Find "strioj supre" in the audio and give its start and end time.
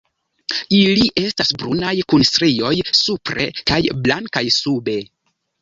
2.31-3.47